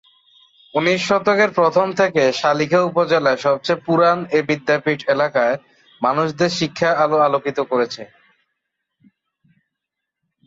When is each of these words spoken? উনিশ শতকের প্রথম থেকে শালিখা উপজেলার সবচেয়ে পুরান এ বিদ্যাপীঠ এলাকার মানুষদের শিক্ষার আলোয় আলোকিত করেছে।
উনিশ 0.73 0.99
শতকের 1.09 1.49
প্রথম 1.59 1.87
থেকে 1.99 2.23
শালিখা 2.39 2.79
উপজেলার 2.89 3.37
সবচেয়ে 3.37 3.83
পুরান 3.85 4.19
এ 4.31 4.39
বিদ্যাপীঠ 4.49 4.99
এলাকার 5.07 5.51
মানুষদের 6.01 6.51
শিক্ষার 6.59 6.93
আলোয় 7.03 7.25
আলোকিত 7.27 7.57
করেছে। 7.71 8.01